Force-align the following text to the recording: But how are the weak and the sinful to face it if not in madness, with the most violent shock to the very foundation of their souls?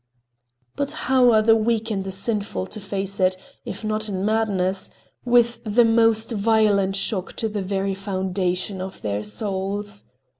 But 0.75 0.91
how 0.93 1.31
are 1.31 1.43
the 1.43 1.55
weak 1.55 1.91
and 1.91 2.03
the 2.03 2.11
sinful 2.11 2.65
to 2.65 2.79
face 2.81 3.19
it 3.19 3.37
if 3.65 3.83
not 3.85 4.09
in 4.09 4.25
madness, 4.25 4.89
with 5.25 5.59
the 5.63 5.85
most 5.85 6.31
violent 6.31 6.95
shock 6.95 7.33
to 7.33 7.47
the 7.47 7.61
very 7.61 7.93
foundation 7.93 8.81
of 8.81 9.03
their 9.03 9.21
souls? 9.21 10.03